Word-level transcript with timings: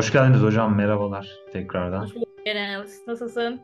Hoş 0.00 0.12
geldiniz 0.12 0.42
hocam. 0.42 0.76
Merhabalar 0.76 1.28
tekrardan. 1.52 2.02
Hoş 2.02 2.14
bulduk 2.14 2.28
Eren. 2.46 2.86
Nasılsın? 3.06 3.60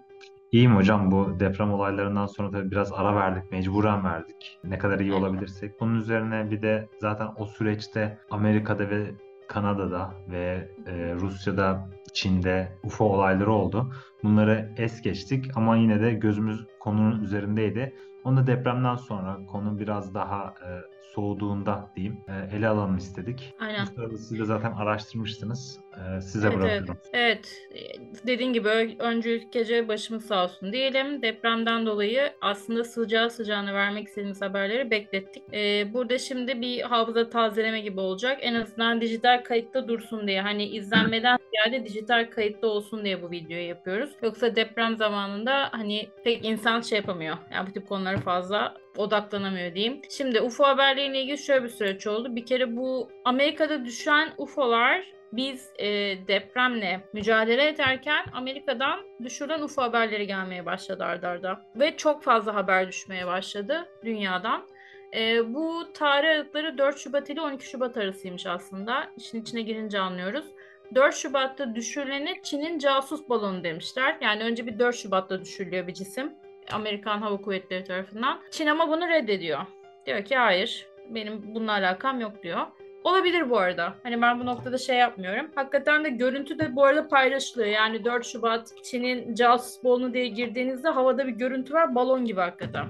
İyiyim 0.52 0.76
hocam. 0.76 1.10
Bu 1.10 1.40
deprem 1.40 1.72
olaylarından 1.72 2.26
sonra 2.26 2.50
tabii 2.50 2.70
biraz 2.70 2.92
ara 2.92 3.16
verdik. 3.16 3.52
Mecburen 3.52 4.04
verdik. 4.04 4.58
Ne 4.64 4.78
kadar 4.78 5.00
iyi 5.00 5.12
olabilirsek. 5.12 5.80
Bunun 5.80 5.94
üzerine 5.94 6.50
bir 6.50 6.62
de 6.62 6.88
zaten 7.00 7.28
o 7.38 7.46
süreçte 7.46 8.18
Amerika'da 8.30 8.90
ve 8.90 9.06
Kanada'da 9.48 10.14
ve 10.30 10.68
e, 10.86 11.14
Rusya'da, 11.14 11.90
Çin'de 12.12 12.68
UFO 12.84 13.04
olayları 13.04 13.52
oldu. 13.52 13.92
Bunları 14.22 14.74
es 14.76 15.02
geçtik 15.02 15.44
ama 15.54 15.76
yine 15.76 16.00
de 16.00 16.12
gözümüz 16.12 16.66
konunun 16.80 17.22
üzerindeydi. 17.22 17.94
Onu 18.26 18.36
da 18.36 18.46
depremden 18.46 18.96
sonra 18.96 19.38
konu 19.46 19.78
biraz 19.78 20.14
daha 20.14 20.54
e, 20.62 20.68
soğuduğunda 21.14 21.90
diyeyim 21.96 22.16
e, 22.28 22.56
ele 22.56 22.68
alalım 22.68 22.96
istedik. 22.96 23.54
Bu 23.60 23.64
Aynen. 23.64 23.84
sırada 23.84 24.16
siz 24.18 24.38
de 24.38 24.44
zaten 24.44 24.72
araştırmıştınız. 24.72 25.80
E, 26.16 26.20
size 26.20 26.48
Evet 26.48 26.56
evet. 26.60 26.64
bırakıyorum. 26.64 26.98
Evet. 27.12 27.68
e, 27.74 27.80
Dediğin 28.26 28.52
gibi 28.52 28.68
önce 28.98 29.36
gece 29.52 29.88
başımız 29.88 30.26
sağ 30.26 30.44
olsun 30.44 30.72
diyelim. 30.72 31.22
Depremden 31.22 31.86
dolayı 31.86 32.32
aslında 32.40 32.84
sıcağı 32.84 33.30
sıcağına 33.30 33.74
vermek 33.74 34.08
istediğimiz 34.08 34.42
haberleri 34.42 34.90
beklettik. 34.90 35.42
Ee, 35.52 35.92
burada 35.94 36.18
şimdi 36.18 36.60
bir 36.60 36.80
hafıza 36.80 37.30
tazeleme 37.30 37.80
gibi 37.80 38.00
olacak. 38.00 38.38
En 38.40 38.54
azından 38.54 39.00
dijital 39.00 39.44
kayıtta 39.44 39.88
dursun 39.88 40.26
diye. 40.28 40.40
Hani 40.42 40.64
izlenmeden 40.64 41.38
ziyade 41.50 41.84
dijital 41.84 42.30
kayıtta 42.30 42.66
olsun 42.66 43.04
diye 43.04 43.22
bu 43.22 43.30
videoyu 43.30 43.68
yapıyoruz. 43.68 44.10
Yoksa 44.22 44.56
deprem 44.56 44.96
zamanında 44.96 45.68
hani 45.72 46.08
pek 46.24 46.44
insan 46.44 46.80
şey 46.80 46.98
yapamıyor. 46.98 47.36
Yani 47.52 47.68
bu 47.68 47.72
tip 47.72 47.88
konulara 47.88 48.15
fazla 48.18 48.74
odaklanamıyor 48.96 49.74
diyeyim. 49.74 50.00
Şimdi 50.10 50.40
UFO 50.40 50.64
haberleriyle 50.64 51.22
ilgili 51.22 51.38
şöyle 51.38 51.64
bir 51.64 51.68
süreç 51.68 52.06
oldu. 52.06 52.36
Bir 52.36 52.46
kere 52.46 52.76
bu 52.76 53.08
Amerika'da 53.24 53.84
düşen 53.84 54.32
UFO'lar 54.38 55.16
biz 55.32 55.70
e, 55.78 55.86
depremle 56.28 57.00
mücadele 57.12 57.68
ederken 57.68 58.24
Amerika'dan 58.32 59.00
düşürülen 59.22 59.62
UFO 59.62 59.82
haberleri 59.82 60.26
gelmeye 60.26 60.66
başladı 60.66 61.04
ardarda 61.04 61.48
arda. 61.48 61.62
Ve 61.76 61.96
çok 61.96 62.22
fazla 62.22 62.54
haber 62.54 62.88
düşmeye 62.88 63.26
başladı 63.26 63.88
dünyadan. 64.04 64.66
E, 65.14 65.54
bu 65.54 65.92
tarih 65.94 66.28
aralıkları 66.28 66.78
4 66.78 66.98
Şubat 66.98 67.30
ile 67.30 67.40
12 67.40 67.66
Şubat 67.66 67.96
arasıymış 67.96 68.46
aslında. 68.46 69.10
İşin 69.16 69.42
içine 69.42 69.62
girince 69.62 70.00
anlıyoruz. 70.00 70.46
4 70.94 71.14
Şubat'ta 71.14 71.74
düşürülene 71.74 72.42
Çin'in 72.42 72.78
casus 72.78 73.28
balonu 73.28 73.64
demişler. 73.64 74.16
Yani 74.20 74.44
önce 74.44 74.66
bir 74.66 74.78
4 74.78 74.96
Şubat'ta 74.96 75.40
düşürülüyor 75.40 75.86
bir 75.86 75.94
cisim. 75.94 76.32
Amerikan 76.72 77.18
Hava 77.18 77.36
Kuvvetleri 77.36 77.84
tarafından. 77.84 78.38
Çin 78.50 78.66
ama 78.66 78.88
bunu 78.88 79.08
reddediyor. 79.08 79.60
Diyor 80.06 80.24
ki 80.24 80.36
hayır 80.36 80.86
benim 81.10 81.54
bununla 81.54 81.72
alakam 81.72 82.20
yok 82.20 82.42
diyor. 82.42 82.60
Olabilir 83.04 83.50
bu 83.50 83.58
arada. 83.58 83.94
Hani 84.02 84.22
ben 84.22 84.40
bu 84.40 84.46
noktada 84.46 84.78
şey 84.78 84.96
yapmıyorum. 84.96 85.46
Hakikaten 85.54 86.04
de 86.04 86.08
görüntü 86.08 86.58
de 86.58 86.76
bu 86.76 86.84
arada 86.84 87.08
paylaşılıyor. 87.08 87.68
Yani 87.68 88.04
4 88.04 88.26
Şubat 88.26 88.68
Çin'in 88.84 89.34
casus 89.34 89.84
balonu 89.84 90.14
diye 90.14 90.28
girdiğinizde 90.28 90.88
havada 90.88 91.26
bir 91.26 91.32
görüntü 91.32 91.74
var. 91.74 91.94
Balon 91.94 92.24
gibi 92.24 92.40
hakikaten. 92.40 92.86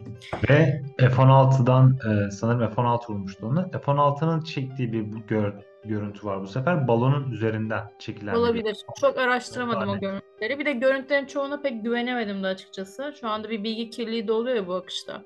Ve 0.50 0.82
F-16'dan 0.98 1.90
e, 1.90 2.30
sanırım 2.30 2.70
F-16 2.74 3.08
vurmuştu 3.08 3.46
onu. 3.46 3.70
F-16'nın 3.84 4.40
çektiği 4.40 4.92
bir 4.92 5.12
bu 5.12 5.16
gör- 5.28 5.54
görüntü 5.88 6.26
var 6.26 6.40
bu 6.40 6.46
sefer. 6.46 6.88
Balonun 6.88 7.30
üzerinden 7.30 7.82
çekilen 7.98 8.34
Olabilir. 8.34 8.76
Çok 9.00 9.18
araştıramadım 9.18 9.88
o 9.88 10.00
görüntüleri. 10.00 10.58
Bir 10.58 10.64
de 10.64 10.72
görüntülerin 10.72 11.26
çoğuna 11.26 11.60
pek 11.60 11.84
güvenemedim 11.84 12.42
de 12.42 12.46
açıkçası. 12.46 13.14
Şu 13.20 13.28
anda 13.28 13.50
bir 13.50 13.64
bilgi 13.64 13.90
kirliliği 13.90 14.28
de 14.28 14.32
oluyor 14.32 14.56
ya 14.56 14.66
bu 14.66 14.74
akışta. 14.74 15.22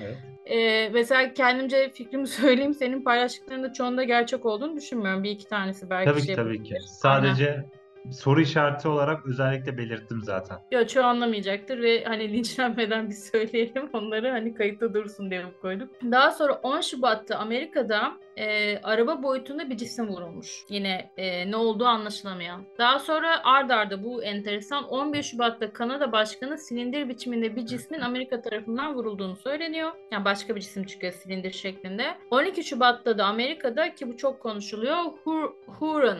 Evet. 0.00 0.16
Ee, 0.46 0.88
mesela 0.88 1.34
kendimce 1.34 1.90
fikrimi 1.90 2.26
söyleyeyim. 2.26 2.74
Senin 2.74 3.02
paylaştıklarında 3.04 3.72
çoğunda 3.72 4.04
gerçek 4.04 4.46
olduğunu 4.46 4.76
düşünmüyorum. 4.76 5.24
Bir 5.24 5.30
iki 5.30 5.48
tanesi 5.48 5.90
belki 5.90 6.10
Tabii 6.10 6.22
şey 6.22 6.34
ki 6.34 6.42
tabii 6.42 6.62
ki. 6.62 6.74
Sadece 6.86 7.64
soru 8.10 8.40
işareti 8.40 8.88
olarak 8.88 9.26
özellikle 9.26 9.78
belirttim 9.78 10.20
zaten. 10.22 10.58
Yok 10.72 10.88
çoğu 10.88 11.04
anlamayacaktır 11.04 11.82
ve 11.82 12.04
hani 12.04 12.32
linçlenmeden 12.32 13.08
bir 13.08 13.14
söyleyelim 13.14 13.90
onları 13.92 14.30
hani 14.30 14.54
kayıtta 14.54 14.94
dursun 14.94 15.30
diye 15.30 15.42
koyduk. 15.62 15.90
Daha 16.10 16.30
sonra 16.30 16.52
10 16.52 16.80
Şubat'ta 16.80 17.36
Amerika'da 17.36 18.12
e, 18.36 18.78
araba 18.78 19.22
boyutunda 19.22 19.70
bir 19.70 19.76
cisim 19.76 20.08
vurulmuş. 20.08 20.64
Yine 20.68 21.10
e, 21.16 21.50
ne 21.50 21.56
olduğu 21.56 21.86
anlaşılamayan. 21.86 22.64
Daha 22.78 22.98
sonra 22.98 23.44
ard 23.44 23.70
arda 23.70 24.04
bu 24.04 24.22
enteresan 24.22 24.84
11 24.84 25.22
Şubat'ta 25.22 25.72
Kanada 25.72 26.12
Başkanı 26.12 26.58
silindir 26.58 27.08
biçiminde 27.08 27.56
bir 27.56 27.66
cismin 27.66 28.00
Amerika 28.00 28.42
tarafından 28.42 28.94
vurulduğunu 28.94 29.36
söyleniyor. 29.36 29.90
Yani 30.10 30.24
başka 30.24 30.56
bir 30.56 30.60
cisim 30.60 30.84
çıkıyor 30.84 31.12
silindir 31.12 31.52
şeklinde. 31.52 32.14
12 32.30 32.64
Şubat'ta 32.64 33.18
da 33.18 33.24
Amerika'da 33.24 33.94
ki 33.94 34.08
bu 34.08 34.16
çok 34.16 34.40
konuşuluyor 34.40 34.96
Hur 35.24 35.52
Huron 35.66 36.18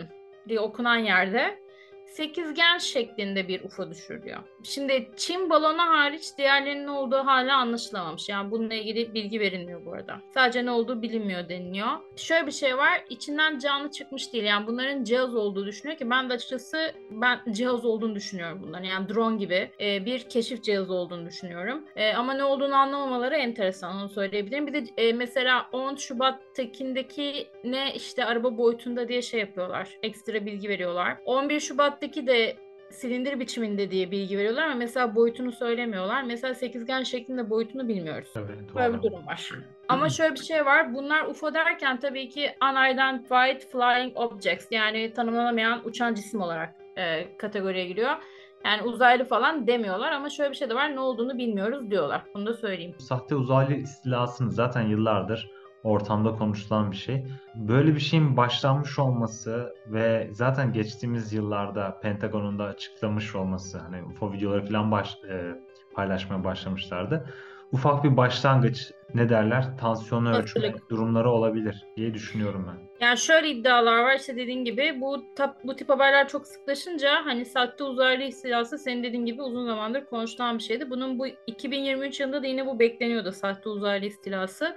diye 0.48 0.60
okunan 0.60 0.96
yerde 0.96 1.61
sekizgen 2.12 2.78
şeklinde 2.78 3.48
bir 3.48 3.64
UFO 3.64 3.90
düşürülüyor. 3.90 4.38
Şimdi 4.62 5.10
Çin 5.16 5.50
balonu 5.50 5.82
hariç 5.82 6.22
diğerlerinin 6.38 6.86
olduğu 6.86 7.16
hala 7.16 7.56
anlaşılamamış. 7.56 8.28
Yani 8.28 8.50
bununla 8.50 8.74
ilgili 8.74 9.14
bilgi 9.14 9.40
verilmiyor 9.40 9.84
bu 9.84 9.92
arada. 9.92 10.20
Sadece 10.34 10.66
ne 10.66 10.70
olduğu 10.70 11.02
bilinmiyor 11.02 11.48
deniliyor. 11.48 11.88
Şöyle 12.16 12.46
bir 12.46 12.52
şey 12.52 12.76
var. 12.76 13.04
içinden 13.08 13.58
canlı 13.58 13.90
çıkmış 13.90 14.32
değil. 14.32 14.44
Yani 14.44 14.66
bunların 14.66 15.04
cihaz 15.04 15.34
olduğu 15.34 15.66
düşünüyor 15.66 15.98
ki 15.98 16.10
ben 16.10 16.30
de 16.30 16.32
açıkçası 16.34 16.92
ben 17.10 17.40
cihaz 17.50 17.84
olduğunu 17.84 18.14
düşünüyorum 18.14 18.58
bunların. 18.62 18.84
Yani 18.84 19.08
drone 19.08 19.36
gibi 19.36 19.70
e, 19.80 20.04
bir 20.04 20.20
keşif 20.28 20.62
cihazı 20.62 20.94
olduğunu 20.94 21.26
düşünüyorum. 21.26 21.84
E, 21.96 22.12
ama 22.14 22.34
ne 22.34 22.44
olduğunu 22.44 22.74
anlamamaları 22.74 23.36
enteresan 23.36 23.96
onu 23.96 24.08
söyleyebilirim. 24.08 24.66
Bir 24.66 24.72
de 24.72 24.84
e, 24.96 25.12
mesela 25.12 25.68
10 25.72 25.96
Şubat'takindeki 25.96 27.48
ne 27.64 27.94
işte 27.94 28.24
araba 28.24 28.58
boyutunda 28.58 29.08
diye 29.08 29.22
şey 29.22 29.40
yapıyorlar. 29.40 29.88
Ekstra 30.02 30.46
bilgi 30.46 30.68
veriyorlar. 30.68 31.16
11 31.24 31.60
Şubat'taki 32.02 32.26
de 32.26 32.56
silindir 32.90 33.40
biçiminde 33.40 33.90
diye 33.90 34.10
bilgi 34.10 34.38
veriyorlar 34.38 34.62
ama 34.62 34.74
mesela 34.74 35.14
boyutunu 35.14 35.52
söylemiyorlar. 35.52 36.22
Mesela 36.22 36.54
sekizgen 36.54 37.02
şeklinde 37.02 37.50
boyutunu 37.50 37.88
bilmiyoruz. 37.88 38.30
Tabii 38.34 38.52
Böyle 38.74 38.94
bir 38.94 39.02
durum 39.02 39.26
var. 39.26 39.50
Ama 39.88 40.08
şöyle 40.08 40.34
bir 40.34 40.40
şey 40.40 40.66
var. 40.66 40.94
Bunlar 40.94 41.26
UFO 41.26 41.54
derken 41.54 42.00
tabii 42.00 42.28
ki 42.28 42.50
unidentified 42.62 43.60
flying 43.60 44.16
objects 44.16 44.66
yani 44.70 45.12
tanımlanamayan 45.12 45.80
uçan 45.84 46.14
cisim 46.14 46.40
olarak 46.40 46.74
e, 46.96 47.36
kategoriye 47.36 47.86
giriyor. 47.86 48.16
Yani 48.64 48.82
uzaylı 48.82 49.24
falan 49.24 49.66
demiyorlar 49.66 50.12
ama 50.12 50.30
şöyle 50.30 50.50
bir 50.50 50.56
şey 50.56 50.70
de 50.70 50.74
var. 50.74 50.94
Ne 50.94 51.00
olduğunu 51.00 51.38
bilmiyoruz 51.38 51.90
diyorlar. 51.90 52.22
Bunu 52.34 52.46
da 52.46 52.54
söyleyeyim. 52.54 52.94
Sahte 52.98 53.34
uzaylı 53.34 53.74
istilasını 53.74 54.52
zaten 54.52 54.82
yıllardır 54.82 55.50
ortamda 55.84 56.34
konuşulan 56.34 56.90
bir 56.90 56.96
şey. 56.96 57.24
Böyle 57.54 57.94
bir 57.94 58.00
şeyin 58.00 58.36
başlanmış 58.36 58.98
olması 58.98 59.74
ve 59.86 60.28
zaten 60.32 60.72
geçtiğimiz 60.72 61.32
yıllarda 61.32 62.00
Pentagon'un 62.00 62.58
da 62.58 62.64
açıklamış 62.64 63.34
olması 63.34 63.78
hani 63.78 64.02
UFO 64.02 64.32
videoları 64.32 64.66
falan 64.66 64.90
baş, 64.90 65.18
e, 65.30 65.54
paylaşmaya 65.94 66.44
başlamışlardı. 66.44 67.26
Ufak 67.72 68.04
bir 68.04 68.16
başlangıç 68.16 68.92
ne 69.14 69.28
derler 69.28 69.78
tansiyonu 69.78 70.36
ölçme 70.36 70.74
durumları 70.90 71.30
olabilir 71.30 71.86
diye 71.96 72.14
düşünüyorum 72.14 72.68
ben. 72.68 73.06
Yani 73.06 73.18
şöyle 73.18 73.50
iddialar 73.50 74.02
var 74.02 74.16
işte 74.16 74.36
dediğin 74.36 74.64
gibi 74.64 75.00
bu 75.00 75.24
tap, 75.36 75.56
bu 75.64 75.76
tip 75.76 75.88
haberler 75.88 76.28
çok 76.28 76.46
sıklaşınca 76.46 77.24
hani 77.24 77.44
sahte 77.44 77.84
uzaylı 77.84 78.22
istilası 78.22 78.78
senin 78.78 79.02
dediğin 79.02 79.26
gibi 79.26 79.42
uzun 79.42 79.66
zamandır 79.66 80.04
konuşulan 80.04 80.58
bir 80.58 80.62
şeydi. 80.62 80.90
Bunun 80.90 81.18
bu 81.18 81.26
2023 81.46 82.20
yılında 82.20 82.42
da 82.42 82.46
yine 82.46 82.66
bu 82.66 82.78
bekleniyordu 82.78 83.32
sahte 83.32 83.68
uzaylı 83.68 84.06
istilası. 84.06 84.76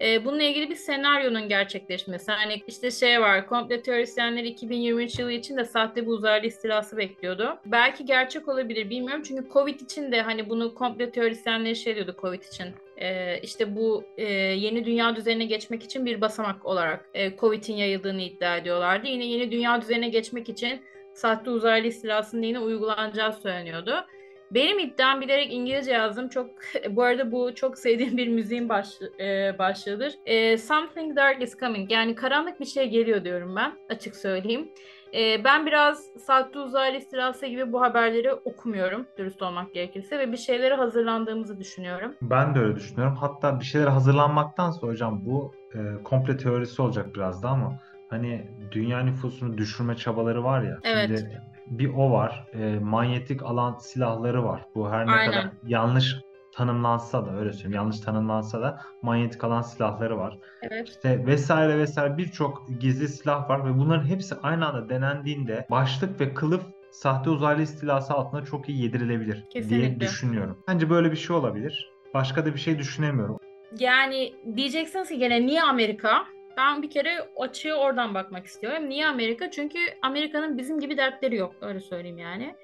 Ee, 0.00 0.24
bununla 0.24 0.42
ilgili 0.42 0.70
bir 0.70 0.74
senaryonun 0.74 1.48
gerçekleşmesi. 1.48 2.32
Hani 2.32 2.62
işte 2.66 2.90
şey 2.90 3.20
var, 3.20 3.46
komple 3.46 3.82
teorisyenleri 3.82 4.48
2023 4.48 5.18
yılı 5.18 5.32
için 5.32 5.56
de 5.56 5.64
sahte 5.64 6.02
bir 6.02 6.10
uzaylı 6.10 6.46
istilası 6.46 6.96
bekliyordu. 6.96 7.58
Belki 7.66 8.04
gerçek 8.04 8.48
olabilir 8.48 8.90
bilmiyorum. 8.90 9.22
Çünkü 9.28 9.48
Covid 9.52 9.80
için 9.80 10.12
de 10.12 10.22
hani 10.22 10.48
bunu 10.48 10.74
komple 10.74 11.10
teorisyenleri 11.10 11.76
şey 11.76 11.94
diyordu 11.94 12.16
Covid 12.20 12.42
için. 12.42 12.66
Ee, 12.96 13.40
işte 13.42 13.76
bu 13.76 14.04
e, 14.16 14.32
yeni 14.32 14.84
dünya 14.84 15.16
düzenine 15.16 15.44
geçmek 15.44 15.82
için 15.82 16.06
bir 16.06 16.20
basamak 16.20 16.66
olarak 16.66 17.08
e, 17.14 17.36
Covid'in 17.36 17.74
yayıldığını 17.74 18.22
iddia 18.22 18.56
ediyorlardı. 18.56 19.06
Yine 19.06 19.26
yeni 19.26 19.50
dünya 19.50 19.80
düzenine 19.80 20.08
geçmek 20.08 20.48
için 20.48 20.80
sahte 21.14 21.50
uzaylı 21.50 21.86
istilasının 21.86 22.42
yine 22.42 22.58
uygulanacağı 22.58 23.32
söyleniyordu. 23.32 24.06
Benim 24.50 24.78
iddiam 24.78 25.20
bilerek 25.20 25.52
İngilizce 25.52 25.92
yazdım. 25.92 26.28
Çok 26.28 26.50
bu 26.90 27.02
arada 27.02 27.32
bu 27.32 27.54
çok 27.54 27.78
sevdiğim 27.78 28.16
bir 28.16 28.28
müziğin 28.28 28.68
baş, 28.68 28.88
e, 29.20 29.58
başlığıdır. 29.58 30.14
E, 30.26 30.58
Something 30.58 31.16
dark 31.16 31.42
is 31.42 31.58
coming. 31.60 31.92
Yani 31.92 32.14
karanlık 32.14 32.60
bir 32.60 32.64
şey 32.64 32.88
geliyor 32.88 33.24
diyorum 33.24 33.56
ben. 33.56 33.72
Açık 33.90 34.16
söyleyeyim. 34.16 34.68
E, 35.14 35.44
ben 35.44 35.66
biraz 35.66 36.04
sahte 36.26 36.58
uzaylı 36.58 36.96
istilası 36.96 37.46
gibi 37.46 37.72
bu 37.72 37.80
haberleri 37.80 38.32
okumuyorum. 38.32 39.06
Dürüst 39.18 39.42
olmak 39.42 39.74
gerekirse 39.74 40.18
ve 40.18 40.32
bir 40.32 40.36
şeylere 40.36 40.74
hazırlandığımızı 40.74 41.60
düşünüyorum. 41.60 42.14
Ben 42.22 42.54
de 42.54 42.58
öyle 42.58 42.76
düşünüyorum. 42.76 43.16
Hatta 43.20 43.60
bir 43.60 43.64
şeyler 43.64 43.86
hazırlanmaktansa 43.86 44.86
hocam 44.86 45.20
bu 45.26 45.54
e, 45.74 46.02
komple 46.02 46.36
teorisi 46.36 46.82
olacak 46.82 47.14
biraz 47.14 47.42
da 47.42 47.48
ama 47.48 47.78
hani 48.08 48.46
dünya 48.72 49.00
nüfusunu 49.00 49.58
düşürme 49.58 49.96
çabaları 49.96 50.44
var 50.44 50.62
ya. 50.62 50.78
Evet. 50.84 51.18
Şimdi 51.18 51.42
bir 51.66 51.94
o 51.94 52.10
var. 52.10 52.46
E, 52.52 52.78
manyetik 52.78 53.42
alan 53.42 53.78
silahları 53.78 54.44
var. 54.44 54.62
Bu 54.74 54.90
her 54.90 55.06
ne 55.06 55.10
Aynen. 55.10 55.30
kadar 55.32 55.50
yanlış 55.66 56.16
tanımlansa 56.54 57.26
da 57.26 57.36
öyle 57.38 57.52
söyleyeyim 57.52 57.74
yanlış 57.74 58.00
tanımlansa 58.00 58.60
da 58.60 58.80
manyetik 59.02 59.44
alan 59.44 59.62
silahları 59.62 60.18
var. 60.18 60.38
Evet. 60.62 60.88
İşte 60.88 61.26
vesaire 61.26 61.78
vesaire 61.78 62.16
birçok 62.18 62.68
gizli 62.80 63.08
silah 63.08 63.50
var 63.50 63.64
ve 63.64 63.78
bunların 63.78 64.06
hepsi 64.06 64.34
aynı 64.42 64.68
anda 64.68 64.88
denendiğinde 64.88 65.66
başlık 65.70 66.20
ve 66.20 66.34
kılıf 66.34 66.62
sahte 66.90 67.30
uzaylı 67.30 67.62
istilası 67.62 68.14
altında 68.14 68.44
çok 68.44 68.68
iyi 68.68 68.82
yedirilebilir 68.82 69.44
Kesinlikle. 69.52 70.00
diye 70.00 70.00
düşünüyorum. 70.00 70.58
Bence 70.68 70.90
böyle 70.90 71.10
bir 71.10 71.16
şey 71.16 71.36
olabilir. 71.36 71.90
Başka 72.14 72.46
da 72.46 72.54
bir 72.54 72.60
şey 72.60 72.78
düşünemiyorum. 72.78 73.38
Yani 73.78 74.34
diyeceksiniz 74.56 75.08
ki 75.08 75.18
gene 75.18 75.46
niye 75.46 75.62
Amerika? 75.62 76.24
Ben 76.56 76.82
bir 76.82 76.90
kere 76.90 77.28
açıya 77.36 77.76
oradan 77.76 78.14
bakmak 78.14 78.46
istiyorum. 78.46 78.88
Niye 78.88 79.06
Amerika? 79.06 79.50
Çünkü 79.50 79.78
Amerika'nın 80.02 80.58
bizim 80.58 80.80
gibi 80.80 80.96
dertleri 80.96 81.36
yok. 81.36 81.54
Öyle 81.60 81.80
söyleyeyim 81.80 82.18
yani. 82.18 82.54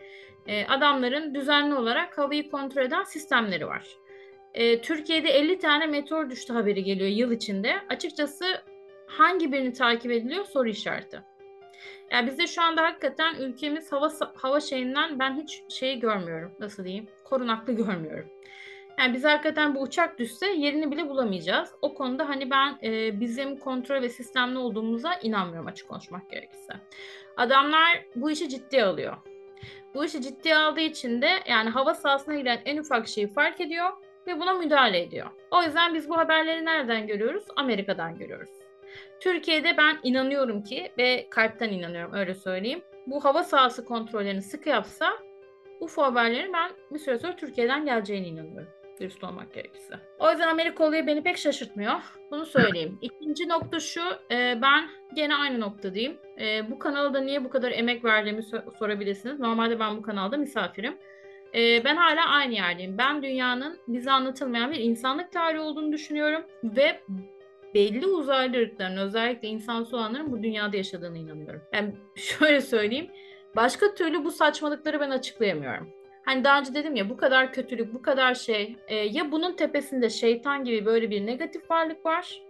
E, 0.46 0.66
adamların 0.66 1.34
düzenli 1.34 1.74
olarak 1.74 2.18
havayı 2.18 2.50
kontrol 2.50 2.82
eden 2.82 3.04
sistemleri 3.04 3.66
var. 3.66 3.86
E, 4.54 4.80
Türkiye'de 4.80 5.30
50 5.30 5.58
tane 5.58 5.86
meteor 5.86 6.30
düştü 6.30 6.52
haberi 6.52 6.84
geliyor 6.84 7.10
yıl 7.10 7.32
içinde. 7.32 7.74
Açıkçası 7.88 8.62
hangi 9.06 9.52
birini 9.52 9.72
takip 9.72 10.10
ediliyor 10.10 10.44
soru 10.44 10.68
işareti. 10.68 11.20
Yani 12.10 12.26
bizde 12.26 12.46
şu 12.46 12.62
anda 12.62 12.82
hakikaten 12.82 13.34
ülkemiz 13.34 13.92
hava 13.92 14.12
hava 14.34 14.60
şeyinden 14.60 15.18
ben 15.18 15.40
hiç 15.42 15.62
şeyi 15.68 16.00
görmüyorum. 16.00 16.52
Nasıl 16.58 16.84
diyeyim? 16.84 17.08
Korunaklı 17.24 17.72
görmüyorum. 17.76 18.28
Yani 19.02 19.14
biz 19.14 19.24
hakikaten 19.24 19.74
bu 19.74 19.80
uçak 19.80 20.18
düşse 20.18 20.46
yerini 20.46 20.90
bile 20.90 21.08
bulamayacağız. 21.08 21.74
O 21.82 21.94
konuda 21.94 22.28
hani 22.28 22.50
ben 22.50 22.78
e, 22.82 23.20
bizim 23.20 23.56
kontrol 23.56 24.02
ve 24.02 24.08
sistemli 24.08 24.58
olduğumuza 24.58 25.14
inanmıyorum 25.14 25.66
açık 25.66 25.88
konuşmak 25.88 26.30
gerekirse. 26.30 26.72
Adamlar 27.36 28.04
bu 28.16 28.30
işi 28.30 28.48
ciddiye 28.48 28.84
alıyor. 28.84 29.16
Bu 29.94 30.04
işi 30.04 30.22
ciddiye 30.22 30.56
aldığı 30.56 30.80
için 30.80 31.22
de 31.22 31.28
yani 31.48 31.70
hava 31.70 31.94
sahasına 31.94 32.34
giren 32.34 32.60
en 32.64 32.76
ufak 32.76 33.08
şeyi 33.08 33.32
fark 33.32 33.60
ediyor 33.60 33.90
ve 34.26 34.40
buna 34.40 34.54
müdahale 34.54 35.02
ediyor. 35.02 35.26
O 35.50 35.62
yüzden 35.62 35.94
biz 35.94 36.08
bu 36.08 36.16
haberleri 36.16 36.64
nereden 36.64 37.06
görüyoruz? 37.06 37.44
Amerika'dan 37.56 38.18
görüyoruz. 38.18 38.50
Türkiye'de 39.20 39.76
ben 39.76 39.98
inanıyorum 40.02 40.62
ki 40.62 40.92
ve 40.98 41.26
kalpten 41.30 41.70
inanıyorum 41.70 42.14
öyle 42.14 42.34
söyleyeyim. 42.34 42.82
Bu 43.06 43.24
hava 43.24 43.44
sahası 43.44 43.84
kontrollerini 43.84 44.42
sıkı 44.42 44.68
yapsa 44.68 45.12
UFO 45.80 46.02
haberleri 46.02 46.52
ben 46.52 46.70
bir 46.90 46.98
süre 46.98 47.18
sonra 47.18 47.36
Türkiye'den 47.36 47.84
geleceğine 47.84 48.28
inanıyorum 48.28 48.81
dürüst 49.00 49.24
olmak 49.24 49.54
gerekirse. 49.54 49.94
O 50.18 50.30
yüzden 50.30 50.48
Amerika 50.48 50.84
olayı 50.84 51.06
beni 51.06 51.22
pek 51.22 51.38
şaşırtmıyor. 51.38 52.00
Bunu 52.30 52.46
söyleyeyim. 52.46 52.98
İkinci 53.02 53.48
nokta 53.48 53.80
şu. 53.80 54.02
E, 54.30 54.58
ben 54.62 54.88
gene 55.14 55.34
aynı 55.34 55.60
noktadayım. 55.60 56.16
E, 56.40 56.70
bu 56.70 56.78
kanalda 56.78 57.20
niye 57.20 57.44
bu 57.44 57.50
kadar 57.50 57.72
emek 57.72 58.04
verdiğimi 58.04 58.40
so- 58.40 58.78
sorabilirsiniz. 58.78 59.40
Normalde 59.40 59.80
ben 59.80 59.96
bu 59.96 60.02
kanalda 60.02 60.36
misafirim. 60.36 60.96
E, 61.54 61.84
ben 61.84 61.96
hala 61.96 62.28
aynı 62.28 62.54
yerdeyim. 62.54 62.98
Ben 62.98 63.22
dünyanın 63.22 63.78
bize 63.88 64.10
anlatılmayan 64.10 64.70
bir 64.70 64.78
insanlık 64.78 65.32
tarihi 65.32 65.60
olduğunu 65.60 65.92
düşünüyorum. 65.92 66.42
Ve 66.64 67.00
belli 67.74 68.06
uzaylı 68.06 68.56
ırkların 68.56 68.96
özellikle 68.96 69.48
insansı 69.48 69.96
olanların 69.96 70.32
bu 70.32 70.42
dünyada 70.42 70.76
yaşadığını 70.76 71.18
inanıyorum. 71.18 71.62
Yani 71.72 71.94
şöyle 72.16 72.60
söyleyeyim. 72.60 73.10
Başka 73.56 73.94
türlü 73.94 74.24
bu 74.24 74.30
saçmalıkları 74.30 75.00
ben 75.00 75.10
açıklayamıyorum. 75.10 76.01
Hani 76.24 76.44
daha 76.44 76.60
önce 76.60 76.74
dedim 76.74 76.96
ya 76.96 77.10
bu 77.10 77.16
kadar 77.16 77.52
kötülük, 77.52 77.94
bu 77.94 78.02
kadar 78.02 78.34
şey. 78.34 78.76
E, 78.88 78.96
ya 78.96 79.32
bunun 79.32 79.52
tepesinde 79.52 80.10
şeytan 80.10 80.64
gibi 80.64 80.86
böyle 80.86 81.10
bir 81.10 81.26
negatif 81.26 81.70
varlık 81.70 82.06
var 82.06 82.42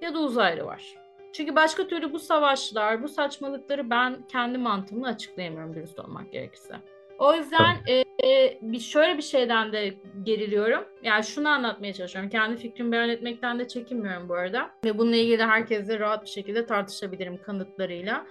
ya 0.00 0.14
da 0.14 0.18
uzaylı 0.18 0.64
var. 0.64 0.94
Çünkü 1.32 1.56
başka 1.56 1.86
türlü 1.86 2.12
bu 2.12 2.18
savaşlar, 2.18 3.02
bu 3.02 3.08
saçmalıkları 3.08 3.90
ben 3.90 4.16
kendi 4.28 4.58
mantığımla 4.58 5.08
açıklayamıyorum 5.08 5.74
dürüst 5.74 5.98
olmak 5.98 6.32
gerekirse. 6.32 6.74
O 7.18 7.34
yüzden 7.34 7.76
e, 7.86 8.04
e, 8.28 8.58
bir 8.62 8.80
şöyle 8.80 9.16
bir 9.16 9.22
şeyden 9.22 9.72
de 9.72 9.94
geriliyorum. 10.22 10.84
Yani 11.02 11.24
şunu 11.24 11.48
anlatmaya 11.48 11.92
çalışıyorum. 11.92 12.30
Kendi 12.30 12.56
fikrimi 12.56 12.92
beyan 12.92 13.08
etmekten 13.08 13.58
de 13.58 13.68
çekinmiyorum 13.68 14.28
bu 14.28 14.34
arada. 14.34 14.70
Ve 14.84 14.98
bununla 14.98 15.16
ilgili 15.16 15.42
herkesle 15.42 15.98
rahat 15.98 16.22
bir 16.22 16.28
şekilde 16.28 16.66
tartışabilirim 16.66 17.42
kanıtlarıyla. 17.42 18.26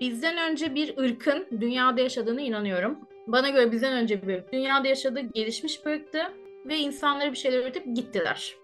Bizden 0.00 0.50
önce 0.50 0.74
bir 0.74 0.98
ırkın 0.98 1.46
dünyada 1.60 2.00
yaşadığını 2.00 2.40
inanıyorum. 2.40 2.98
Bana 3.26 3.48
göre 3.48 3.72
bizden 3.72 3.92
önce 3.92 4.28
bir 4.28 4.42
dünyada 4.52 4.88
yaşadığı 4.88 5.20
gelişmiş 5.20 5.86
bir 5.86 5.90
ırktı 5.90 6.32
ve 6.64 6.76
insanları 6.76 7.32
bir 7.32 7.36
şeyler 7.36 7.58
üretip 7.58 7.96
gittiler. 7.96 8.56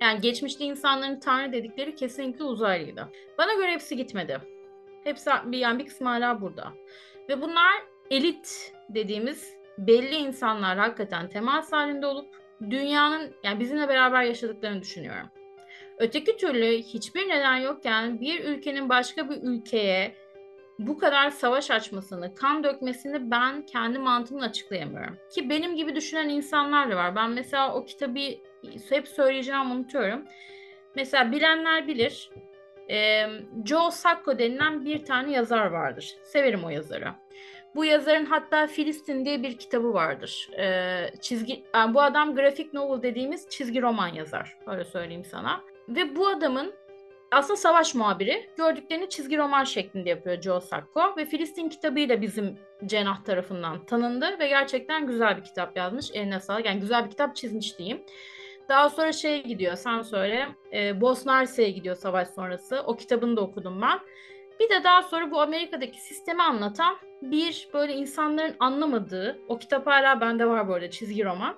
Yani 0.00 0.20
geçmişte 0.20 0.64
insanların 0.64 1.20
tanrı 1.20 1.52
dedikleri 1.52 1.94
kesinlikle 1.94 2.44
uzaylıydı. 2.44 3.08
Bana 3.38 3.54
göre 3.54 3.70
hepsi 3.70 3.96
gitmedi. 3.96 4.40
Hepsi 5.04 5.30
bir 5.44 5.58
yani 5.58 5.78
bir 5.78 5.86
kısmı 5.86 6.08
hala 6.08 6.40
burada. 6.40 6.72
Ve 7.28 7.40
bunlar 7.42 7.72
elit 8.10 8.72
dediğimiz 8.88 9.54
belli 9.78 10.14
insanlar 10.14 10.78
hakikaten 10.78 11.28
temas 11.28 11.72
halinde 11.72 12.06
olup 12.06 12.28
dünyanın 12.70 13.34
yani 13.44 13.60
bizimle 13.60 13.88
beraber 13.88 14.22
yaşadıklarını 14.22 14.80
düşünüyorum. 14.80 15.28
Öteki 15.98 16.36
türlü 16.36 16.78
hiçbir 16.78 17.28
neden 17.28 17.56
yokken 17.56 18.20
bir 18.20 18.44
ülkenin 18.44 18.88
başka 18.88 19.30
bir 19.30 19.36
ülkeye 19.42 20.14
bu 20.78 20.98
kadar 20.98 21.30
savaş 21.30 21.70
açmasını, 21.70 22.34
kan 22.34 22.64
dökmesini 22.64 23.30
ben 23.30 23.66
kendi 23.66 23.98
mantığımla 23.98 24.44
açıklayamıyorum. 24.44 25.18
Ki 25.34 25.50
benim 25.50 25.76
gibi 25.76 25.94
düşünen 25.94 26.28
insanlar 26.28 26.90
da 26.90 26.96
var. 26.96 27.16
Ben 27.16 27.30
mesela 27.30 27.74
o 27.74 27.84
kitabı 27.84 28.20
hep 28.88 29.08
söyleyeceğim 29.08 29.70
unutuyorum. 29.70 30.24
Mesela 30.96 31.32
bilenler 31.32 31.86
bilir. 31.86 32.30
Joe 33.64 33.90
Sacco 33.90 34.38
denilen 34.38 34.84
bir 34.84 35.04
tane 35.04 35.32
yazar 35.32 35.66
vardır. 35.66 36.16
Severim 36.22 36.64
o 36.64 36.70
yazarı. 36.70 37.08
Bu 37.74 37.84
yazarın 37.84 38.24
hatta 38.24 38.66
Filistin 38.66 39.24
diye 39.24 39.42
bir 39.42 39.58
kitabı 39.58 39.94
vardır. 39.94 40.50
Çizgi, 41.20 41.64
bu 41.88 42.02
adam 42.02 42.34
grafik 42.34 42.74
novel 42.74 43.02
dediğimiz 43.02 43.48
çizgi 43.48 43.82
roman 43.82 44.08
yazar. 44.08 44.56
Öyle 44.66 44.84
söyleyeyim 44.84 45.24
sana. 45.24 45.60
Ve 45.88 46.16
bu 46.16 46.28
adamın 46.28 46.74
aslında 47.30 47.56
savaş 47.56 47.94
muhabiri. 47.94 48.50
Gördüklerini 48.56 49.08
çizgi 49.08 49.38
roman 49.38 49.64
şeklinde 49.64 50.08
yapıyor 50.08 50.42
Joe 50.42 50.60
Sacco 50.60 51.16
ve 51.16 51.24
Filistin 51.24 51.68
kitabıyla 51.68 52.22
bizim 52.22 52.58
Cenah 52.86 53.24
tarafından 53.24 53.86
tanındı 53.86 54.38
ve 54.38 54.48
gerçekten 54.48 55.06
güzel 55.06 55.36
bir 55.36 55.44
kitap 55.44 55.76
yazmış. 55.76 56.10
Eline 56.14 56.40
sağlık. 56.40 56.66
Yani 56.66 56.80
güzel 56.80 57.04
bir 57.04 57.10
kitap 57.10 57.36
çizmiş 57.36 57.78
diyeyim. 57.78 58.02
Daha 58.68 58.90
sonra 58.90 59.12
şey 59.12 59.42
gidiyor 59.44 59.76
sen 59.76 60.02
söyle. 60.02 60.48
E, 60.72 61.00
Bosna 61.00 61.36
Hersek'e 61.36 61.70
gidiyor 61.70 61.96
savaş 61.96 62.28
sonrası. 62.28 62.82
O 62.86 62.96
kitabını 62.96 63.36
da 63.36 63.40
okudum 63.40 63.82
ben. 63.82 64.00
Bir 64.60 64.68
de 64.68 64.84
daha 64.84 65.02
sonra 65.02 65.30
bu 65.30 65.40
Amerika'daki 65.40 66.00
sistemi 66.00 66.42
anlatan 66.42 66.96
bir 67.22 67.68
böyle 67.74 67.94
insanların 67.94 68.56
anlamadığı, 68.58 69.38
o 69.48 69.58
kitap 69.58 69.86
hala 69.86 70.20
bende 70.20 70.46
var 70.46 70.68
bu 70.68 70.74
arada 70.74 70.90
çizgi 70.90 71.24
roman 71.24 71.56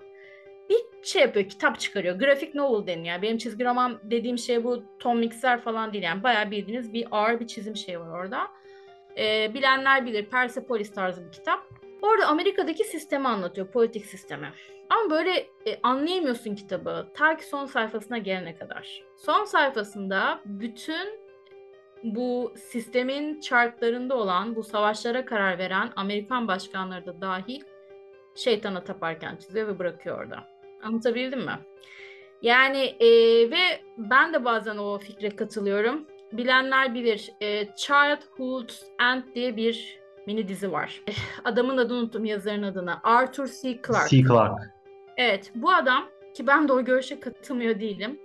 bir 0.71 0.77
şey 1.03 1.23
yapıyor, 1.23 1.49
kitap 1.49 1.81
çıkarıyor. 1.81 2.19
Grafik 2.19 2.55
novel 2.55 2.87
deniyor. 2.87 3.23
Benim 3.23 3.39
çizgi 3.39 3.65
roman 3.65 4.01
dediğim 4.03 4.39
şey 4.39 4.65
bu 4.65 4.83
Tom 4.99 5.19
Mixer 5.19 5.61
falan 5.61 5.93
değil. 5.93 6.05
Yani 6.05 6.23
bayağı 6.23 6.51
bildiğiniz 6.51 6.93
bir 6.93 7.07
ağır 7.11 7.41
bir 7.41 7.47
çizim 7.47 7.77
şey 7.77 8.01
var 8.01 8.09
orada. 8.09 8.49
Ee, 9.19 9.55
bilenler 9.55 10.07
bilir 10.07 10.25
Persepolis 10.25 10.93
tarzı 10.93 11.27
bir 11.27 11.33
kitap. 11.33 11.61
Orada 12.03 12.27
Amerika'daki 12.27 12.85
sistemi 12.85 13.29
anlatıyor, 13.29 13.67
politik 13.67 14.07
sistemi. 14.07 14.53
Ama 14.91 15.11
böyle 15.11 15.37
e, 15.67 15.81
anlayamıyorsun 15.83 16.55
kitabı 16.55 17.07
ta 17.15 17.37
ki 17.37 17.45
son 17.45 17.67
sayfasına 17.67 18.19
gelene 18.19 18.57
kadar. 18.57 19.03
Son 19.17 19.45
sayfasında 19.45 20.41
bütün 20.45 21.21
bu 22.05 22.53
sistemin 22.57 23.41
çarklarında 23.41 24.17
olan, 24.17 24.57
bu 24.57 24.63
savaşlara 24.63 25.25
karar 25.25 25.59
veren 25.59 25.93
Amerikan 25.97 26.49
başkanları 26.49 27.07
da 27.07 27.21
dahil 27.21 27.63
şeytana 28.35 28.85
taparken 28.85 29.37
çiziyor 29.37 29.69
ve 29.69 29.79
bırakıyor 29.79 30.19
orada. 30.19 30.60
Anlatabildim 30.83 31.41
mi? 31.41 31.59
Yani 32.43 32.83
e, 33.01 33.09
ve 33.51 33.81
ben 33.99 34.33
de 34.33 34.45
bazen 34.45 34.77
o 34.77 34.99
fikre 34.99 35.31
katılıyorum. 35.31 36.07
Bilenler 36.33 36.95
bilir. 36.95 37.33
E, 37.41 37.75
Childhood's 37.77 38.83
End 39.01 39.23
diye 39.35 39.57
bir 39.57 40.01
mini 40.27 40.49
dizi 40.49 40.73
var. 40.73 41.03
Adamın 41.45 41.77
adını 41.77 41.99
unuttum 41.99 42.25
yazarın 42.25 42.63
adını. 42.63 42.95
Arthur 43.03 43.47
C. 43.47 43.81
Clarke. 43.87 44.17
C. 44.17 44.23
Clarke. 44.23 44.63
Evet 45.17 45.53
bu 45.55 45.71
adam 45.71 46.09
ki 46.35 46.47
ben 46.47 46.69
de 46.69 46.73
o 46.73 46.85
görüşe 46.85 47.21
katılmıyor 47.21 47.81
değilim. 47.81 48.21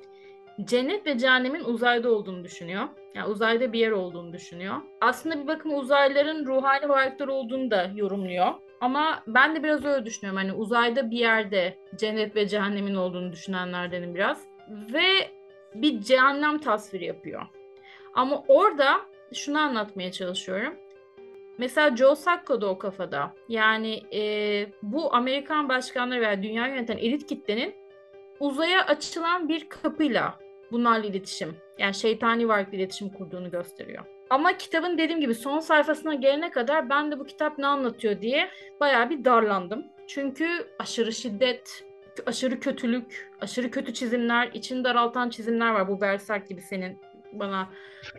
Cennet 0.63 1.07
ve 1.07 1.17
cehennemin 1.17 1.63
uzayda 1.63 2.11
olduğunu 2.11 2.43
düşünüyor. 2.43 2.83
Yani 3.15 3.27
uzayda 3.27 3.73
bir 3.73 3.79
yer 3.79 3.91
olduğunu 3.91 4.33
düşünüyor. 4.33 4.75
Aslında 5.01 5.41
bir 5.41 5.47
bakıma 5.47 5.77
uzaylıların 5.77 6.45
ruhani 6.45 6.89
varlıklar 6.89 7.27
olduğunu 7.27 7.71
da 7.71 7.91
yorumluyor. 7.95 8.53
Ama 8.85 9.23
ben 9.27 9.55
de 9.55 9.63
biraz 9.63 9.85
öyle 9.85 10.05
düşünüyorum. 10.05 10.37
Hani 10.37 10.53
uzayda 10.53 11.11
bir 11.11 11.17
yerde 11.17 11.77
cennet 11.95 12.35
ve 12.35 12.47
cehennemin 12.47 12.95
olduğunu 12.95 13.31
düşünenlerdenim 13.31 14.15
biraz. 14.15 14.41
Ve 14.69 15.31
bir 15.75 16.01
cehennem 16.01 16.59
tasviri 16.59 17.05
yapıyor. 17.05 17.41
Ama 18.13 18.43
orada 18.47 19.01
şunu 19.33 19.59
anlatmaya 19.59 20.11
çalışıyorum. 20.11 20.75
Mesela 21.57 21.95
Joe 21.95 22.15
Sacco 22.15 22.61
da 22.61 22.67
o 22.67 22.77
kafada. 22.77 23.33
Yani 23.49 24.01
e, 24.13 24.21
bu 24.81 25.15
Amerikan 25.15 25.69
başkanları 25.69 26.21
veya 26.21 26.43
dünya 26.43 26.67
yöneten 26.67 26.97
elit 26.97 27.27
kitlenin 27.27 27.75
uzaya 28.39 28.85
açılan 28.85 29.49
bir 29.49 29.69
kapıyla 29.69 30.39
bunlarla 30.71 31.05
iletişim, 31.05 31.55
yani 31.77 31.93
şeytani 31.93 32.47
varlıkla 32.47 32.77
iletişim 32.77 33.09
kurduğunu 33.09 33.51
gösteriyor. 33.51 34.05
Ama 34.29 34.57
kitabın 34.57 34.97
dediğim 34.97 35.21
gibi 35.21 35.35
son 35.35 35.59
sayfasına 35.59 36.13
gelene 36.13 36.51
kadar 36.51 36.89
ben 36.89 37.11
de 37.11 37.19
bu 37.19 37.25
kitap 37.25 37.57
ne 37.57 37.67
anlatıyor 37.67 38.21
diye 38.21 38.49
bayağı 38.79 39.09
bir 39.09 39.25
darlandım. 39.25 39.85
Çünkü 40.07 40.47
aşırı 40.79 41.13
şiddet, 41.13 41.83
aşırı 42.25 42.59
kötülük, 42.59 43.31
aşırı 43.41 43.71
kötü 43.71 43.93
çizimler, 43.93 44.51
içini 44.53 44.83
daraltan 44.83 45.29
çizimler 45.29 45.71
var. 45.71 45.87
Bu 45.87 46.01
Berserk 46.01 46.49
gibi 46.49 46.61
senin 46.61 46.99
bana 47.33 47.69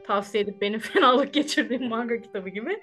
tavsiye 0.05 0.45
edip 0.45 0.61
benim 0.61 0.81
fenalık 0.81 1.33
geçirdiğim 1.33 1.89
manga 1.89 2.21
kitabı 2.21 2.49
gibi. 2.49 2.81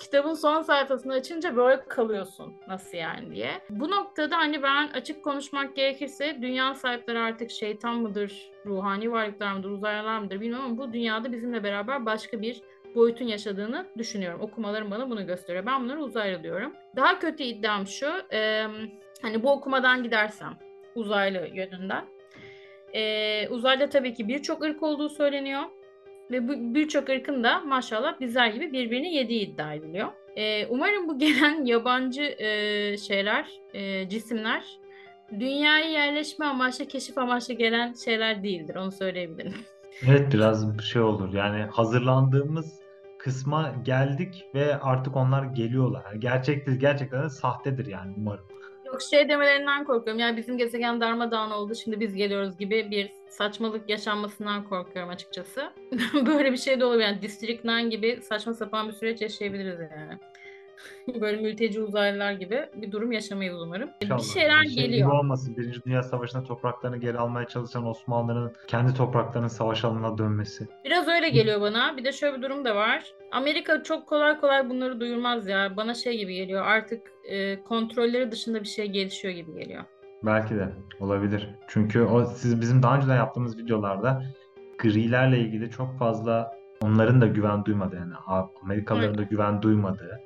Kitabın 0.00 0.34
son 0.34 0.62
sayfasını 0.62 1.12
açınca 1.12 1.56
böyle 1.56 1.84
kalıyorsun 1.88 2.54
nasıl 2.68 2.98
yani 2.98 3.34
diye. 3.34 3.50
Bu 3.70 3.90
noktada 3.90 4.36
hani 4.36 4.62
ben 4.62 4.88
açık 4.88 5.24
konuşmak 5.24 5.76
gerekirse 5.76 6.38
dünya 6.42 6.74
sahipleri 6.74 7.18
artık 7.18 7.50
şeytan 7.50 7.94
mıdır, 7.96 8.50
ruhani 8.66 9.12
varlıklar 9.12 9.52
mıdır, 9.52 9.70
uzaylılar 9.70 10.18
mıdır 10.18 10.40
bilmiyorum 10.40 10.64
ama 10.64 10.78
bu 10.78 10.92
dünyada 10.92 11.32
bizimle 11.32 11.64
beraber 11.64 12.06
başka 12.06 12.42
bir 12.42 12.62
boyutun 12.94 13.24
yaşadığını 13.24 13.86
düşünüyorum. 13.98 14.40
Okumalarım 14.40 14.90
bana 14.90 15.10
bunu 15.10 15.26
gösteriyor. 15.26 15.66
Ben 15.66 15.84
bunları 15.84 16.00
uzaylı 16.00 16.42
diyorum. 16.42 16.72
Daha 16.96 17.18
kötü 17.18 17.42
iddiam 17.42 17.86
şu. 17.86 18.10
E, 18.32 18.66
hani 19.22 19.42
bu 19.42 19.50
okumadan 19.52 20.02
gidersem 20.02 20.58
uzaylı 20.94 21.48
yönünden. 21.52 22.04
E, 22.94 23.48
uzayda 23.48 23.88
tabii 23.88 24.14
ki 24.14 24.28
birçok 24.28 24.62
ırk 24.62 24.82
olduğu 24.82 25.08
söyleniyor. 25.08 25.62
Ve 26.30 26.48
bu 26.48 26.74
birçok 26.74 27.08
ırkın 27.08 27.44
da 27.44 27.60
maşallah 27.60 28.20
bizler 28.20 28.46
gibi 28.46 28.72
birbirini 28.72 29.14
yediği 29.14 29.40
iddia 29.40 29.74
ediliyor. 29.74 30.08
E, 30.36 30.66
umarım 30.66 31.08
bu 31.08 31.18
gelen 31.18 31.64
yabancı 31.64 32.22
e, 32.22 32.96
şeyler, 32.96 33.46
e, 33.74 34.08
cisimler 34.08 34.64
dünyaya 35.40 35.90
yerleşme 35.90 36.46
amaçlı, 36.46 36.88
keşif 36.88 37.18
amaçlı 37.18 37.54
gelen 37.54 37.92
şeyler 37.92 38.42
değildir. 38.42 38.74
Onu 38.74 38.92
söyleyebilirim. 38.92 39.54
Evet 40.06 40.32
biraz 40.32 40.78
bir 40.78 40.82
şey 40.82 41.02
olur. 41.02 41.34
Yani 41.34 41.62
hazırlandığımız 41.62 42.80
kısma 43.18 43.74
geldik 43.84 44.44
ve 44.54 44.76
artık 44.80 45.16
onlar 45.16 45.44
geliyorlar. 45.44 46.14
Gerçektir, 46.14 46.80
gerçekten 46.80 47.24
de 47.24 47.30
sahtedir 47.30 47.86
yani 47.86 48.14
umarım. 48.16 48.44
Yok 48.94 49.02
şey 49.02 49.28
demelerinden 49.28 49.84
korkuyorum. 49.84 50.20
Yani 50.20 50.36
bizim 50.36 50.58
gezegen 50.58 51.00
darmadağın 51.00 51.50
oldu 51.50 51.74
şimdi 51.74 52.00
biz 52.00 52.14
geliyoruz 52.14 52.58
gibi 52.58 52.90
bir 52.90 53.12
saçmalık 53.28 53.90
yaşanmasından 53.90 54.64
korkuyorum 54.64 55.10
açıkçası. 55.10 55.72
Böyle 56.26 56.52
bir 56.52 56.56
şey 56.56 56.80
de 56.80 56.84
olabilir. 56.84 57.04
Yani 57.04 57.22
District 57.22 57.64
9 57.64 57.90
gibi 57.90 58.20
saçma 58.22 58.54
sapan 58.54 58.88
bir 58.88 58.92
süreç 58.92 59.20
yaşayabiliriz 59.20 59.80
yani. 59.80 60.18
Böyle 61.20 61.42
mülteci 61.42 61.80
uzaylılar 61.80 62.32
gibi 62.32 62.68
bir 62.74 62.92
durum 62.92 63.12
yaşamayız 63.12 63.62
umarım. 63.62 63.90
İnşallah. 64.00 64.18
Bir 64.18 64.24
şeyler 64.24 64.62
şey 64.62 64.70
gibi 64.70 64.82
geliyor. 64.82 65.12
olmasın. 65.12 65.56
Birinci 65.56 65.84
Dünya 65.84 66.02
Savaşı'nda 66.02 66.44
topraklarını 66.44 66.96
geri 66.96 67.18
almaya 67.18 67.46
çalışan 67.46 67.86
Osmanlıların 67.86 68.52
kendi 68.66 68.94
topraklarının 68.94 69.48
savaş 69.48 69.84
alanına 69.84 70.18
dönmesi. 70.18 70.68
Biraz 70.84 71.08
öyle 71.08 71.28
geliyor 71.28 71.60
bana. 71.60 71.96
Bir 71.96 72.04
de 72.04 72.12
şöyle 72.12 72.36
bir 72.36 72.42
durum 72.42 72.64
da 72.64 72.76
var. 72.76 73.04
Amerika 73.32 73.82
çok 73.82 74.06
kolay 74.06 74.40
kolay 74.40 74.70
bunları 74.70 75.00
duyurmaz 75.00 75.48
ya. 75.48 75.76
Bana 75.76 75.94
şey 75.94 76.18
gibi 76.18 76.34
geliyor. 76.34 76.64
Artık 76.66 77.02
e, 77.24 77.62
kontrolleri 77.62 78.30
dışında 78.30 78.60
bir 78.60 78.68
şey 78.68 78.86
gelişiyor 78.86 79.34
gibi 79.34 79.54
geliyor. 79.54 79.84
Belki 80.22 80.54
de 80.54 80.68
olabilir. 81.00 81.50
Çünkü 81.68 82.02
o 82.02 82.24
siz 82.24 82.60
bizim 82.60 82.82
daha 82.82 82.96
önceden 82.96 83.16
yaptığımız 83.16 83.58
videolarda 83.58 84.22
grilerle 84.78 85.38
ilgili 85.38 85.70
çok 85.70 85.98
fazla 85.98 86.58
onların 86.82 87.20
da 87.20 87.26
güven 87.26 87.64
duymadığı 87.64 87.96
yani 87.96 88.12
Amerikalıların 88.62 89.18
da 89.18 89.22
güven 89.22 89.62
duymadığı 89.62 90.20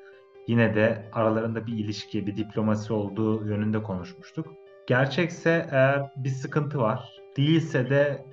yine 0.48 0.74
de 0.74 1.02
aralarında 1.12 1.66
bir 1.66 1.72
ilişki, 1.72 2.26
bir 2.26 2.36
diplomasi 2.36 2.92
olduğu 2.92 3.46
yönünde 3.46 3.82
konuşmuştuk. 3.82 4.46
Gerçekse 4.86 5.66
eğer 5.70 6.02
bir 6.16 6.28
sıkıntı 6.28 6.78
var, 6.78 7.20
değilse 7.36 7.90
de 7.90 8.24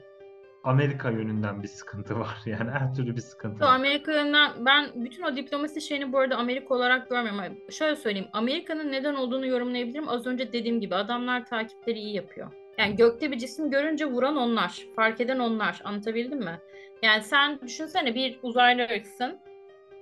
Amerika 0.64 1.12
yönünden 1.12 1.64
bir 1.64 1.68
sıkıntı 1.68 2.20
var. 2.20 2.38
Yani 2.46 2.72
her 2.72 2.94
türlü 2.94 3.16
bir 3.16 3.22
sıkıntı 3.22 3.60
var. 3.66 3.76
Amerika 3.76 4.12
yönünden 4.12 4.52
ben 4.66 4.90
bütün 4.96 5.24
o 5.24 5.36
diplomasi 5.36 5.82
şeyini 5.82 6.14
bu 6.14 6.20
arada 6.20 6.36
Amerika 6.36 6.76
olarak 6.76 7.10
görmüyorum. 7.10 7.58
Şöyle 7.70 7.96
söyleyeyim. 7.96 8.28
Amerika'nın 8.34 8.92
neden 8.92 9.16
olduğunu 9.16 9.46
yorumlayabilirim. 9.46 10.10
Az 10.10 10.28
önce 10.28 10.54
dediğim 10.54 10.80
gibi 10.80 10.96
adamlar 10.96 11.46
takipleri 11.46 12.00
iyi 12.00 12.16
yapıyor. 12.16 12.52
Yani 12.78 12.96
gökte 12.96 13.32
bir 13.32 13.38
cisim 13.38 13.72
görünce 13.72 14.06
vuran 14.06 14.36
onlar. 14.36 14.80
Fark 14.96 15.22
eden 15.22 15.40
onlar. 15.40 15.82
Anlatabildim 15.84 16.40
mi? 16.40 16.60
Yani 17.04 17.24
sen 17.24 17.60
düşünsene 17.62 18.16
bir 18.16 18.40
uzaylı 18.44 18.82
ırksın. 18.84 19.40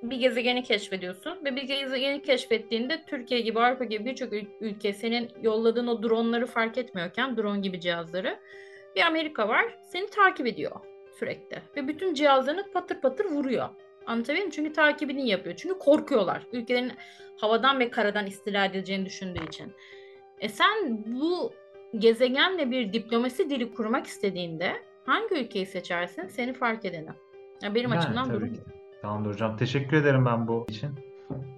Bir 0.03 0.17
gezegeni 0.17 0.63
keşfediyorsun 0.63 1.45
ve 1.45 1.55
bir 1.55 1.63
gezegeni 1.63 2.21
keşfettiğinde 2.21 3.03
Türkiye 3.07 3.41
gibi 3.41 3.59
Avrupa 3.59 3.83
gibi 3.83 4.05
birçok 4.05 4.33
ül- 4.33 4.47
ülke 4.61 4.93
senin 4.93 5.29
yolladığın 5.41 5.87
o 5.87 6.03
dronları 6.03 6.45
fark 6.45 6.77
etmiyorken 6.77 7.37
drone 7.37 7.59
gibi 7.59 7.79
cihazları 7.79 8.39
bir 8.95 9.01
Amerika 9.01 9.47
var 9.47 9.77
seni 9.91 10.07
takip 10.09 10.47
ediyor 10.47 10.71
sürekli 11.19 11.57
ve 11.77 11.87
bütün 11.87 12.13
cihazlarını 12.13 12.71
patır 12.71 13.01
patır 13.01 13.25
vuruyor. 13.25 13.69
Anlatabildim? 14.05 14.49
Çünkü 14.49 14.73
takibini 14.73 15.29
yapıyor. 15.29 15.55
Çünkü 15.55 15.79
korkuyorlar. 15.79 16.43
Ülkelerin 16.53 16.91
havadan 17.37 17.79
ve 17.79 17.89
karadan 17.89 18.25
istila 18.25 18.65
edileceğini 18.65 19.05
düşündüğü 19.05 19.45
için. 19.45 19.71
E 20.39 20.49
sen 20.49 21.03
bu 21.05 21.53
gezegenle 21.97 22.71
bir 22.71 22.93
diplomasi 22.93 23.49
dili 23.49 23.73
kurmak 23.73 24.07
istediğinde 24.07 24.73
hangi 25.05 25.35
ülkeyi 25.35 25.65
seçersin? 25.65 26.27
Seni 26.27 26.53
fark 26.53 26.85
edeni. 26.85 27.09
Ya 27.63 27.75
benim 27.75 27.89
Yani 27.89 27.99
açımdan 27.99 28.33
durum. 28.33 28.53
Tamamdır 29.03 29.29
hocam. 29.33 29.57
Teşekkür 29.57 29.97
ederim 29.97 30.25
ben 30.25 30.47
bu 30.47 30.65
için. 30.69 30.89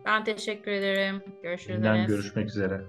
Ben 0.05 0.23
teşekkür 0.23 0.71
ederim. 0.71 1.21
Görüşürüz. 1.43 1.75
Yeniden 1.75 2.07
görüşmek 2.07 2.47
üzere. 2.47 2.81